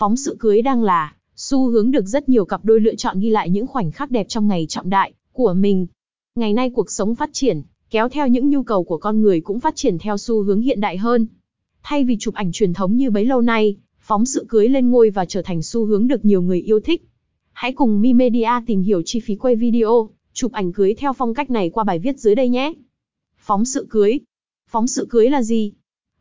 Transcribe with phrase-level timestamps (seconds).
[0.00, 3.30] Phóng sự cưới đang là xu hướng được rất nhiều cặp đôi lựa chọn ghi
[3.30, 5.86] lại những khoảnh khắc đẹp trong ngày trọng đại của mình.
[6.34, 9.60] Ngày nay cuộc sống phát triển, kéo theo những nhu cầu của con người cũng
[9.60, 11.26] phát triển theo xu hướng hiện đại hơn.
[11.82, 15.10] Thay vì chụp ảnh truyền thống như bấy lâu nay, phóng sự cưới lên ngôi
[15.10, 17.08] và trở thành xu hướng được nhiều người yêu thích.
[17.52, 21.34] Hãy cùng Mi Media tìm hiểu chi phí quay video, chụp ảnh cưới theo phong
[21.34, 22.72] cách này qua bài viết dưới đây nhé.
[23.38, 24.18] Phóng sự cưới.
[24.70, 25.72] Phóng sự cưới là gì?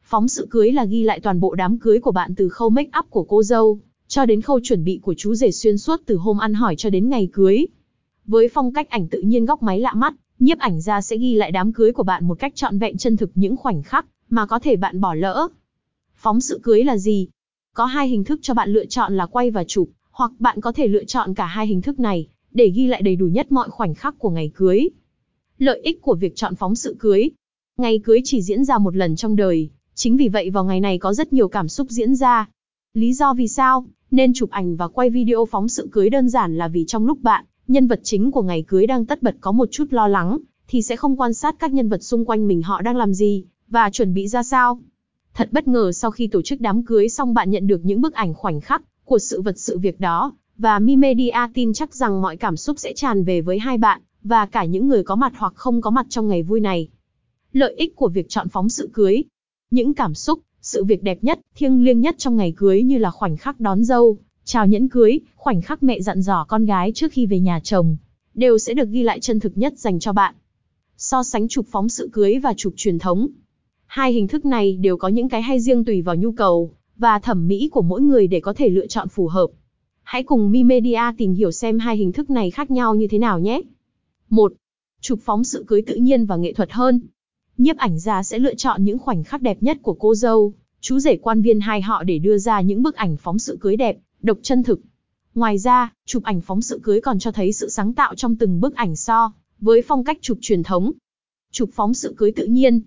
[0.09, 2.89] Phóng sự cưới là ghi lại toàn bộ đám cưới của bạn từ khâu make
[2.99, 6.15] up của cô dâu, cho đến khâu chuẩn bị của chú rể xuyên suốt từ
[6.15, 7.65] hôm ăn hỏi cho đến ngày cưới.
[8.25, 11.35] Với phong cách ảnh tự nhiên góc máy lạ mắt, nhiếp ảnh gia sẽ ghi
[11.35, 14.45] lại đám cưới của bạn một cách trọn vẹn chân thực những khoảnh khắc mà
[14.45, 15.47] có thể bạn bỏ lỡ.
[16.15, 17.27] Phóng sự cưới là gì?
[17.73, 20.71] Có hai hình thức cho bạn lựa chọn là quay và chụp, hoặc bạn có
[20.71, 23.69] thể lựa chọn cả hai hình thức này để ghi lại đầy đủ nhất mọi
[23.69, 24.89] khoảnh khắc của ngày cưới.
[25.57, 27.29] Lợi ích của việc chọn phóng sự cưới.
[27.77, 29.69] Ngày cưới chỉ diễn ra một lần trong đời,
[30.01, 32.49] chính vì vậy vào ngày này có rất nhiều cảm xúc diễn ra.
[32.93, 36.57] Lý do vì sao nên chụp ảnh và quay video phóng sự cưới đơn giản
[36.57, 39.51] là vì trong lúc bạn, nhân vật chính của ngày cưới đang tất bật có
[39.51, 40.37] một chút lo lắng,
[40.67, 43.43] thì sẽ không quan sát các nhân vật xung quanh mình họ đang làm gì,
[43.67, 44.79] và chuẩn bị ra sao.
[45.33, 48.13] Thật bất ngờ sau khi tổ chức đám cưới xong bạn nhận được những bức
[48.13, 52.21] ảnh khoảnh khắc của sự vật sự việc đó, và Mi Media tin chắc rằng
[52.21, 55.33] mọi cảm xúc sẽ tràn về với hai bạn, và cả những người có mặt
[55.37, 56.87] hoặc không có mặt trong ngày vui này.
[57.53, 59.23] Lợi ích của việc chọn phóng sự cưới.
[59.71, 63.11] Những cảm xúc, sự việc đẹp nhất, thiêng liêng nhất trong ngày cưới như là
[63.11, 67.11] khoảnh khắc đón dâu, chào nhẫn cưới, khoảnh khắc mẹ dặn dò con gái trước
[67.11, 67.97] khi về nhà chồng,
[68.33, 70.35] đều sẽ được ghi lại chân thực nhất dành cho bạn.
[70.97, 73.27] So sánh chụp phóng sự cưới và chụp truyền thống.
[73.85, 77.19] Hai hình thức này đều có những cái hay riêng tùy vào nhu cầu và
[77.19, 79.47] thẩm mỹ của mỗi người để có thể lựa chọn phù hợp.
[80.03, 83.17] Hãy cùng Mi Media tìm hiểu xem hai hình thức này khác nhau như thế
[83.17, 83.61] nào nhé.
[84.29, 84.53] 1.
[85.01, 87.01] Chụp phóng sự cưới tự nhiên và nghệ thuật hơn.
[87.59, 90.99] Nhiếp ảnh gia sẽ lựa chọn những khoảnh khắc đẹp nhất của cô dâu, chú
[90.99, 93.97] rể quan viên hai họ để đưa ra những bức ảnh phóng sự cưới đẹp,
[94.21, 94.81] độc chân thực.
[95.35, 98.59] Ngoài ra, chụp ảnh phóng sự cưới còn cho thấy sự sáng tạo trong từng
[98.59, 100.91] bức ảnh so với phong cách chụp truyền thống.
[101.51, 102.81] Chụp phóng sự cưới tự nhiên.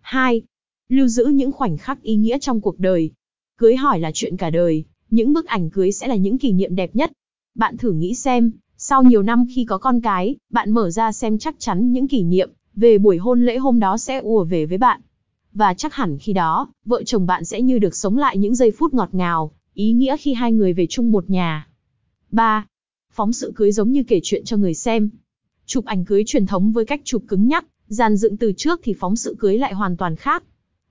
[0.00, 0.42] 2.
[0.88, 3.10] Lưu giữ những khoảnh khắc ý nghĩa trong cuộc đời.
[3.58, 6.74] Cưới hỏi là chuyện cả đời, những bức ảnh cưới sẽ là những kỷ niệm
[6.74, 7.12] đẹp nhất.
[7.54, 11.38] Bạn thử nghĩ xem, sau nhiều năm khi có con cái, bạn mở ra xem
[11.38, 14.78] chắc chắn những kỷ niệm về buổi hôn lễ hôm đó sẽ ùa về với
[14.78, 15.00] bạn.
[15.54, 18.70] Và chắc hẳn khi đó, vợ chồng bạn sẽ như được sống lại những giây
[18.78, 21.68] phút ngọt ngào, ý nghĩa khi hai người về chung một nhà.
[22.30, 22.66] 3.
[23.12, 25.10] Phóng sự cưới giống như kể chuyện cho người xem.
[25.66, 28.94] Chụp ảnh cưới truyền thống với cách chụp cứng nhắc, dàn dựng từ trước thì
[29.00, 30.44] phóng sự cưới lại hoàn toàn khác.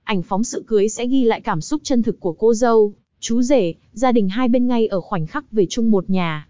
[0.03, 3.41] Ảnh phóng sự cưới sẽ ghi lại cảm xúc chân thực của cô dâu, chú
[3.41, 6.47] rể, gia đình hai bên ngay ở khoảnh khắc về chung một nhà.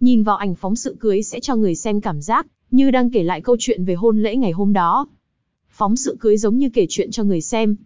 [0.00, 3.22] Nhìn vào ảnh phóng sự cưới sẽ cho người xem cảm giác như đang kể
[3.22, 5.06] lại câu chuyện về hôn lễ ngày hôm đó.
[5.70, 7.76] Phóng sự cưới giống như kể chuyện cho người xem.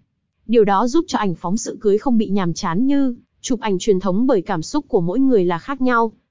[0.47, 3.79] Điều đó giúp cho ảnh phóng sự cưới không bị nhàm chán như chụp ảnh
[3.79, 6.13] truyền thống bởi cảm xúc của mỗi người là khác nhau,